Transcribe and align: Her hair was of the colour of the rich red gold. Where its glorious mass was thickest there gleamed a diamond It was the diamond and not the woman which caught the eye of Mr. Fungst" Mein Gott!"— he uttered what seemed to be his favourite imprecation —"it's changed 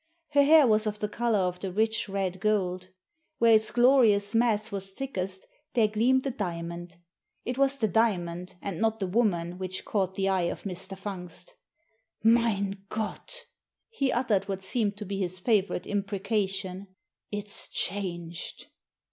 Her 0.29 0.41
hair 0.41 0.65
was 0.65 0.87
of 0.87 0.97
the 0.97 1.07
colour 1.07 1.37
of 1.37 1.59
the 1.59 1.71
rich 1.71 2.09
red 2.09 2.39
gold. 2.39 2.87
Where 3.37 3.53
its 3.53 3.69
glorious 3.69 4.33
mass 4.33 4.71
was 4.71 4.93
thickest 4.93 5.45
there 5.75 5.87
gleamed 5.87 6.25
a 6.25 6.31
diamond 6.31 6.95
It 7.45 7.59
was 7.59 7.77
the 7.77 7.87
diamond 7.87 8.55
and 8.63 8.81
not 8.81 8.97
the 8.97 9.05
woman 9.05 9.59
which 9.59 9.85
caught 9.85 10.15
the 10.15 10.27
eye 10.27 10.49
of 10.49 10.63
Mr. 10.63 10.97
Fungst" 10.97 11.51
Mein 12.23 12.83
Gott!"— 12.89 13.45
he 13.99 14.11
uttered 14.11 14.47
what 14.47 14.63
seemed 14.63 14.97
to 14.97 15.05
be 15.05 15.19
his 15.19 15.39
favourite 15.39 15.85
imprecation 15.85 16.87
—"it's 17.31 17.67
changed 17.67 18.65